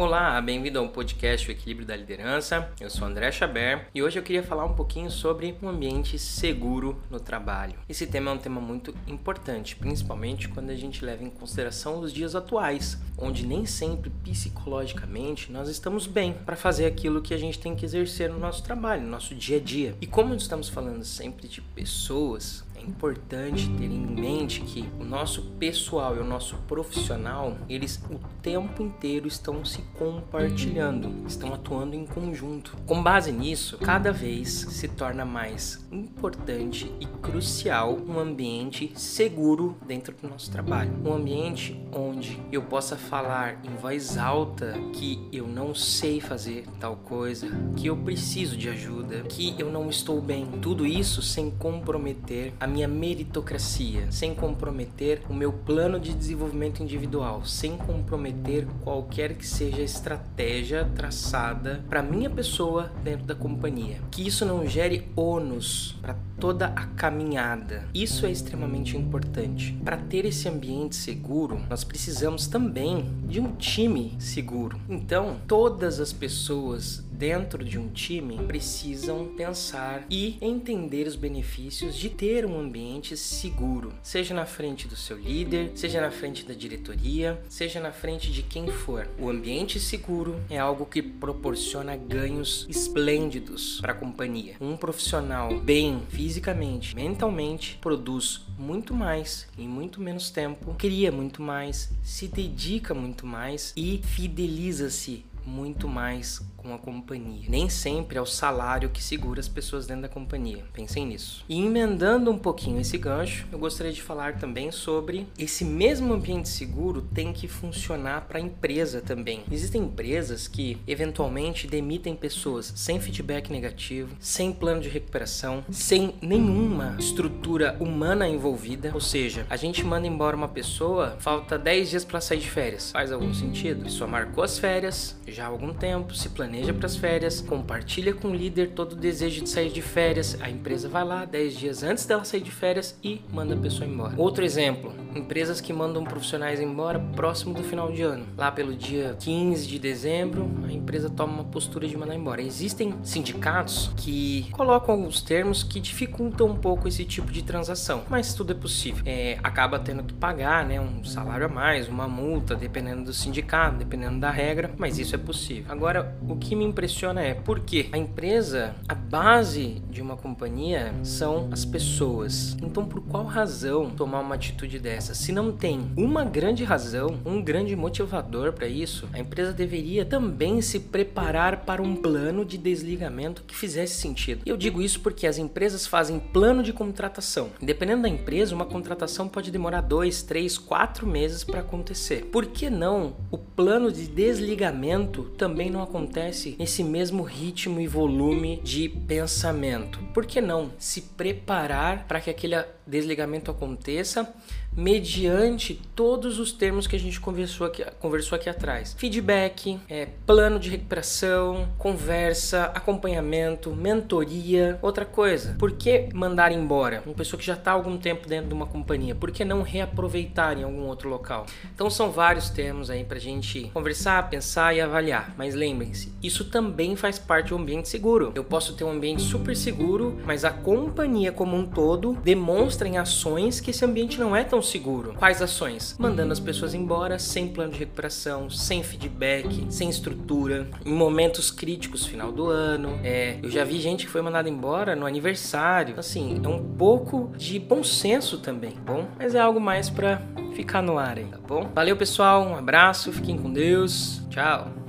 Olá, 0.00 0.40
bem-vindo 0.40 0.78
ao 0.78 0.88
podcast 0.88 1.46
O 1.46 1.52
Equilíbrio 1.52 1.86
da 1.86 1.94
Liderança. 1.94 2.70
Eu 2.80 2.88
sou 2.88 3.06
André 3.06 3.30
Chaber 3.30 3.86
e 3.94 4.02
hoje 4.02 4.18
eu 4.18 4.22
queria 4.22 4.42
falar 4.42 4.64
um 4.64 4.72
pouquinho 4.72 5.10
sobre 5.10 5.54
um 5.62 5.68
ambiente 5.68 6.18
seguro 6.18 6.98
no 7.10 7.20
trabalho. 7.20 7.78
Esse 7.86 8.06
tema 8.06 8.30
é 8.30 8.34
um 8.34 8.38
tema 8.38 8.62
muito 8.62 8.94
importante, 9.06 9.76
principalmente 9.76 10.48
quando 10.48 10.70
a 10.70 10.74
gente 10.74 11.04
leva 11.04 11.22
em 11.22 11.28
consideração 11.28 12.00
os 12.00 12.14
dias 12.14 12.34
atuais, 12.34 12.98
onde 13.20 13.46
nem 13.46 13.66
sempre 13.66 14.10
psicologicamente 14.22 15.52
nós 15.52 15.68
estamos 15.68 16.06
bem 16.06 16.32
para 16.32 16.56
fazer 16.56 16.86
aquilo 16.86 17.22
que 17.22 17.34
a 17.34 17.38
gente 17.38 17.58
tem 17.58 17.76
que 17.76 17.84
exercer 17.84 18.30
no 18.30 18.38
nosso 18.38 18.62
trabalho, 18.62 19.02
no 19.02 19.10
nosso 19.10 19.34
dia 19.34 19.58
a 19.58 19.60
dia. 19.60 19.96
E 20.00 20.06
como 20.06 20.34
estamos 20.34 20.68
falando 20.68 21.04
sempre 21.04 21.46
de 21.48 21.60
pessoas, 21.60 22.64
é 22.80 22.82
importante 22.82 23.68
ter 23.76 23.84
em 23.84 24.06
mente 24.06 24.62
que 24.62 24.88
o 24.98 25.04
nosso 25.04 25.42
pessoal 25.58 26.16
e 26.16 26.18
o 26.18 26.24
nosso 26.24 26.56
profissional, 26.66 27.56
eles 27.68 28.02
o 28.10 28.18
tempo 28.40 28.82
inteiro 28.82 29.28
estão 29.28 29.64
se 29.64 29.82
compartilhando, 29.98 31.26
estão 31.26 31.52
atuando 31.52 31.94
em 31.94 32.06
conjunto. 32.06 32.76
Com 32.86 33.02
base 33.02 33.30
nisso, 33.32 33.76
cada 33.78 34.10
vez 34.12 34.48
se 34.48 34.88
torna 34.88 35.26
mais 35.26 35.86
importante 35.92 36.90
e 36.98 37.06
crucial 37.06 37.98
um 38.08 38.18
ambiente 38.18 38.92
seguro 38.94 39.76
dentro 39.86 40.16
do 40.16 40.28
nosso 40.28 40.50
trabalho. 40.50 40.90
Um 41.04 41.12
ambiente 41.12 41.78
onde 41.92 42.40
eu 42.50 42.62
possa 42.62 42.96
falar 43.10 43.58
em 43.64 43.74
voz 43.74 44.16
alta 44.16 44.72
que 44.92 45.28
eu 45.32 45.44
não 45.44 45.74
sei 45.74 46.20
fazer 46.20 46.64
tal 46.78 46.94
coisa, 46.94 47.48
que 47.76 47.88
eu 47.88 47.96
preciso 47.96 48.56
de 48.56 48.68
ajuda, 48.68 49.22
que 49.22 49.52
eu 49.58 49.68
não 49.68 49.90
estou 49.90 50.20
bem. 50.20 50.46
Tudo 50.62 50.86
isso 50.86 51.20
sem 51.20 51.50
comprometer 51.50 52.52
a 52.60 52.68
minha 52.68 52.86
meritocracia, 52.86 54.06
sem 54.12 54.32
comprometer 54.32 55.22
o 55.28 55.34
meu 55.34 55.52
plano 55.52 55.98
de 55.98 56.14
desenvolvimento 56.14 56.84
individual, 56.84 57.44
sem 57.44 57.76
comprometer 57.76 58.64
qualquer 58.84 59.34
que 59.34 59.46
seja 59.46 59.78
a 59.78 59.84
estratégia 59.84 60.88
traçada 60.94 61.84
para 61.88 62.02
minha 62.02 62.30
pessoa 62.30 62.92
dentro 63.02 63.26
da 63.26 63.34
companhia. 63.34 63.98
Que 64.12 64.24
isso 64.24 64.46
não 64.46 64.64
gere 64.68 65.10
ônus 65.16 65.98
para 66.00 66.14
toda 66.38 66.66
a 66.68 66.86
caminhada. 66.86 67.84
Isso 67.92 68.24
é 68.24 68.30
extremamente 68.30 68.96
importante. 68.96 69.76
Para 69.84 69.96
ter 69.96 70.24
esse 70.24 70.48
ambiente 70.48 70.96
seguro, 70.96 71.60
nós 71.68 71.84
precisamos 71.84 72.46
também 72.46 72.89
de 73.26 73.40
um 73.40 73.52
time 73.52 74.14
seguro. 74.18 74.80
Então, 74.88 75.36
todas 75.46 76.00
as 76.00 76.12
pessoas 76.12 77.04
dentro 77.20 77.62
de 77.62 77.78
um 77.78 77.90
time 77.90 78.38
precisam 78.46 79.26
pensar 79.36 80.06
e 80.08 80.38
entender 80.40 81.06
os 81.06 81.16
benefícios 81.16 81.94
de 81.94 82.08
ter 82.08 82.46
um 82.46 82.58
ambiente 82.58 83.14
seguro, 83.14 83.92
seja 84.02 84.32
na 84.32 84.46
frente 84.46 84.88
do 84.88 84.96
seu 84.96 85.18
líder, 85.18 85.72
seja 85.74 86.00
na 86.00 86.10
frente 86.10 86.46
da 86.46 86.54
diretoria, 86.54 87.38
seja 87.46 87.78
na 87.78 87.92
frente 87.92 88.32
de 88.32 88.42
quem 88.42 88.68
for. 88.68 89.06
O 89.18 89.28
ambiente 89.28 89.78
seguro 89.78 90.40
é 90.48 90.58
algo 90.58 90.86
que 90.86 91.02
proporciona 91.02 91.94
ganhos 91.94 92.66
esplêndidos 92.70 93.82
para 93.82 93.92
a 93.92 93.96
companhia. 93.96 94.54
Um 94.58 94.74
profissional 94.74 95.60
bem 95.60 96.02
fisicamente, 96.08 96.96
mentalmente, 96.96 97.76
produz 97.82 98.46
muito 98.58 98.94
mais 98.94 99.46
em 99.58 99.68
muito 99.68 100.00
menos 100.00 100.30
tempo, 100.30 100.74
cria 100.78 101.12
muito 101.12 101.42
mais, 101.42 101.92
se 102.02 102.26
dedica 102.26 102.94
muito 102.94 103.26
mais 103.26 103.74
e 103.76 104.00
fideliza-se 104.02 105.28
muito 105.44 105.88
mais 105.88 106.40
com 106.56 106.74
a 106.74 106.78
companhia. 106.78 107.46
Nem 107.48 107.68
sempre 107.68 108.18
é 108.18 108.20
o 108.20 108.26
salário 108.26 108.90
que 108.90 109.02
segura 109.02 109.40
as 109.40 109.48
pessoas 109.48 109.86
dentro 109.86 110.02
da 110.02 110.08
companhia. 110.08 110.64
Pensem 110.72 111.06
nisso. 111.06 111.44
E 111.48 111.60
emendando 111.60 112.30
um 112.30 112.38
pouquinho 112.38 112.80
esse 112.80 112.98
gancho, 112.98 113.46
eu 113.50 113.58
gostaria 113.58 113.92
de 113.92 114.02
falar 114.02 114.36
também 114.38 114.70
sobre 114.70 115.26
esse 115.38 115.64
mesmo 115.64 116.12
ambiente 116.12 116.48
seguro 116.48 117.02
tem 117.02 117.32
que 117.32 117.48
funcionar 117.48 118.22
para 118.22 118.38
a 118.38 118.42
empresa 118.42 119.00
também. 119.00 119.42
Existem 119.50 119.82
empresas 119.82 120.46
que 120.46 120.78
eventualmente 120.86 121.66
demitem 121.66 122.14
pessoas 122.14 122.72
sem 122.76 123.00
feedback 123.00 123.50
negativo, 123.50 124.14
sem 124.20 124.52
plano 124.52 124.80
de 124.80 124.88
recuperação, 124.88 125.64
sem 125.70 126.14
nenhuma 126.20 126.96
estrutura 126.98 127.76
humana 127.80 128.28
envolvida, 128.28 128.90
ou 128.92 129.00
seja, 129.00 129.46
a 129.48 129.56
gente 129.56 129.84
manda 129.84 130.06
embora 130.06 130.36
uma 130.36 130.48
pessoa, 130.48 131.16
falta 131.18 131.58
10 131.58 131.90
dias 131.90 132.04
para 132.04 132.20
sair 132.20 132.40
de 132.40 132.50
férias. 132.50 132.90
Faz 132.92 133.12
algum 133.12 133.32
sentido? 133.32 133.82
A 133.82 133.84
pessoa 133.84 134.08
marcou 134.08 134.44
as 134.44 134.58
férias 134.58 135.16
já 135.30 135.44
há 135.44 135.48
algum 135.48 135.72
tempo, 135.72 136.14
se 136.14 136.28
planeja 136.28 136.72
para 136.72 136.86
as 136.86 136.96
férias, 136.96 137.40
compartilha 137.40 138.12
com 138.14 138.28
o 138.28 138.34
líder 138.34 138.70
todo 138.70 138.92
o 138.92 138.96
desejo 138.96 139.42
de 139.42 139.48
sair 139.48 139.70
de 139.70 139.82
férias. 139.82 140.36
A 140.40 140.50
empresa 140.50 140.88
vai 140.88 141.04
lá 141.04 141.24
10 141.24 141.56
dias 141.56 141.82
antes 141.82 142.06
dela 142.06 142.24
sair 142.24 142.40
de 142.40 142.50
férias 142.50 142.98
e 143.02 143.20
manda 143.32 143.54
a 143.54 143.56
pessoa 143.58 143.88
embora. 143.88 144.14
Outro 144.16 144.44
exemplo, 144.44 144.92
empresas 145.14 145.60
que 145.60 145.72
mandam 145.72 146.04
profissionais 146.04 146.60
embora 146.60 146.98
próximo 146.98 147.54
do 147.54 147.62
final 147.62 147.90
de 147.90 148.02
ano. 148.02 148.26
Lá 148.36 148.50
pelo 148.50 148.74
dia 148.74 149.16
15 149.18 149.66
de 149.66 149.78
dezembro, 149.78 150.50
a 150.64 150.72
empresa 150.72 151.10
toma 151.10 151.32
uma 151.34 151.44
postura 151.44 151.86
de 151.86 151.96
mandar 151.96 152.14
embora. 152.14 152.42
Existem 152.42 152.94
sindicatos 153.02 153.92
que 153.96 154.48
colocam 154.52 154.94
alguns 154.94 155.20
termos 155.20 155.62
que 155.62 155.80
dificultam 155.80 156.48
um 156.48 156.56
pouco 156.56 156.88
esse 156.88 157.04
tipo 157.04 157.30
de 157.32 157.42
transação, 157.42 158.02
mas 158.08 158.34
tudo 158.34 158.52
é 158.52 158.54
possível. 158.54 159.02
É, 159.06 159.38
acaba 159.42 159.78
tendo 159.78 160.02
que 160.02 160.14
pagar 160.14 160.64
né, 160.64 160.80
um 160.80 161.04
salário 161.04 161.46
a 161.46 161.48
mais, 161.48 161.88
uma 161.88 162.08
multa, 162.08 162.54
dependendo 162.54 163.04
do 163.04 163.12
sindicato, 163.12 163.76
dependendo 163.76 164.18
da 164.18 164.30
regra, 164.30 164.70
mas 164.76 164.98
isso 164.98 165.14
é 165.14 165.18
possível. 165.20 165.64
Agora, 165.68 166.16
o 166.28 166.36
que 166.36 166.56
me 166.56 166.64
impressiona 166.64 167.22
é 167.22 167.34
porque 167.34 167.88
a 167.92 167.98
empresa, 167.98 168.74
a 168.88 168.94
base 168.94 169.82
de 169.90 170.00
uma 170.00 170.16
companhia 170.16 170.92
são 171.02 171.48
as 171.52 171.64
pessoas. 171.64 172.56
Então, 172.62 172.84
por 172.84 173.00
qual 173.02 173.24
razão 173.24 173.90
tomar 173.90 174.20
uma 174.20 174.34
atitude 174.34 174.78
dessa? 174.78 175.14
Se 175.14 175.32
não 175.32 175.52
tem 175.52 175.90
uma 175.96 176.24
grande 176.24 176.64
razão, 176.64 177.18
um 177.24 177.42
grande 177.42 177.74
motivador 177.76 178.52
para 178.52 178.66
isso, 178.66 179.08
a 179.12 179.18
empresa 179.18 179.52
deveria 179.52 180.04
também 180.04 180.60
se 180.60 180.80
preparar 180.80 181.64
para 181.64 181.82
um 181.82 181.94
plano 181.94 182.44
de 182.44 182.56
desligamento 182.58 183.42
que 183.46 183.54
fizesse 183.54 183.94
sentido. 184.00 184.42
Eu 184.46 184.56
digo 184.56 184.82
isso 184.82 185.00
porque 185.00 185.26
as 185.26 185.38
empresas 185.38 185.86
fazem 185.86 186.18
plano 186.18 186.62
de 186.62 186.72
contratação. 186.72 187.50
Dependendo 187.60 188.02
da 188.02 188.08
empresa, 188.08 188.54
uma 188.54 188.64
contratação 188.64 189.28
pode 189.28 189.50
demorar 189.50 189.80
dois, 189.80 190.22
três, 190.22 190.56
quatro 190.58 191.06
meses 191.06 191.44
para 191.44 191.60
acontecer. 191.60 192.26
Por 192.26 192.46
que 192.46 192.70
não 192.70 193.14
o 193.30 193.38
plano 193.38 193.90
de 193.90 194.06
desligamento 194.06 195.09
também 195.36 195.70
não 195.70 195.82
acontece? 195.82 196.00
acontece 196.00 196.56
nesse 196.58 196.82
mesmo 196.82 197.22
ritmo 197.22 197.80
e 197.80 197.86
volume 197.86 198.60
de 198.62 198.88
pensamento. 198.88 199.98
Por 200.14 200.24
que 200.24 200.40
não 200.40 200.70
se 200.78 201.02
preparar 201.02 202.06
para 202.06 202.20
que 202.20 202.30
aquele 202.30 202.56
desligamento 202.86 203.50
aconteça 203.50 204.32
mediante 204.76 205.80
todos 205.94 206.38
os 206.38 206.52
termos 206.52 206.86
que 206.86 206.96
a 206.96 206.98
gente 206.98 207.20
conversou 207.20 207.66
aqui, 207.66 207.84
conversou 207.98 208.36
aqui 208.36 208.48
atrás: 208.48 208.94
feedback, 208.96 209.78
é, 209.88 210.08
plano 210.26 210.58
de 210.58 210.70
recuperação, 210.70 211.68
conversa, 211.78 212.64
acompanhamento, 212.74 213.74
mentoria. 213.74 214.78
Outra 214.82 215.04
coisa, 215.04 215.56
por 215.58 215.72
que 215.72 216.08
mandar 216.14 216.52
embora 216.52 217.02
uma 217.04 217.14
pessoa 217.14 217.38
que 217.38 217.46
já 217.46 217.54
está 217.54 217.72
algum 217.72 217.96
tempo 217.98 218.28
dentro 218.28 218.48
de 218.48 218.54
uma 218.54 218.66
companhia? 218.66 219.14
Por 219.14 219.30
que 219.30 219.44
não 219.44 219.62
reaproveitar 219.62 220.58
em 220.58 220.62
algum 220.62 220.86
outro 220.86 221.08
local? 221.08 221.46
Então 221.74 221.90
são 221.90 222.10
vários 222.10 222.50
termos 222.50 222.90
aí 222.90 223.04
para 223.04 223.16
a 223.16 223.20
gente 223.20 223.70
conversar, 223.74 224.30
pensar 224.30 224.74
e 224.74 224.80
avaliar. 224.80 225.34
Mas 225.36 225.54
lembrem-se, 225.54 226.12
isso 226.22 226.44
também 226.44 226.96
faz 226.96 227.18
parte 227.18 227.48
do 227.48 227.56
ambiente 227.56 227.88
seguro. 227.88 228.32
Eu 228.34 228.44
posso 228.44 228.74
ter 228.74 228.84
um 228.84 228.90
ambiente 228.90 229.22
super 229.22 229.56
seguro, 229.56 230.18
mas 230.24 230.44
a 230.44 230.50
companhia 230.50 231.32
como 231.32 231.56
um 231.56 231.66
todo 231.66 232.14
demonstra 232.22 232.88
em 232.88 232.98
ações 232.98 233.60
que 233.60 233.70
esse 233.70 233.84
ambiente 233.84 234.18
não 234.18 234.34
é 234.34 234.44
tão 234.44 234.59
tão 234.60 234.62
seguro. 234.62 235.14
Quais 235.18 235.40
ações? 235.40 235.96
Mandando 235.98 236.32
as 236.32 236.38
pessoas 236.38 236.74
embora 236.74 237.18
sem 237.18 237.48
plano 237.48 237.72
de 237.72 237.78
recuperação, 237.78 238.50
sem 238.50 238.82
feedback, 238.82 239.66
sem 239.70 239.88
estrutura, 239.88 240.68
em 240.84 240.92
momentos 240.92 241.50
críticos, 241.50 242.04
final 242.04 242.30
do 242.30 242.46
ano. 242.46 243.00
É, 243.02 243.38
eu 243.42 243.50
já 243.50 243.64
vi 243.64 243.80
gente 243.80 244.04
que 244.04 244.12
foi 244.12 244.20
mandada 244.20 244.48
embora 244.48 244.94
no 244.94 245.06
aniversário. 245.06 245.98
Assim, 245.98 246.40
é 246.44 246.48
um 246.48 246.62
pouco 246.62 247.32
de 247.36 247.58
bom 247.58 247.82
senso 247.82 248.38
também, 248.38 248.72
tá 248.72 248.80
bom? 248.80 249.08
Mas 249.18 249.34
é 249.34 249.40
algo 249.40 249.60
mais 249.60 249.88
para 249.88 250.20
ficar 250.54 250.82
no 250.82 250.98
ar 250.98 251.16
aí, 251.16 251.24
tá 251.24 251.38
bom? 251.38 251.70
Valeu, 251.74 251.96
pessoal, 251.96 252.42
um 252.42 252.54
abraço, 252.54 253.12
fiquem 253.12 253.38
com 253.38 253.50
Deus, 253.50 254.20
tchau. 254.28 254.79